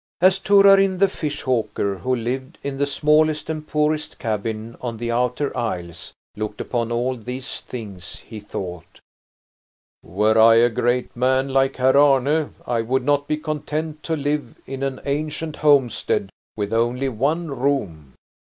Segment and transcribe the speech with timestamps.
[0.19, 5.11] As Torarin the fish hawker, who lived in the smallest and poorest cabin on the
[5.11, 8.99] outer isles, looked upon all these things, he thought:
[10.01, 14.55] "Were I a great man like Herr Arne I would not be content to live
[14.65, 18.13] in an ancient homestead with only one room.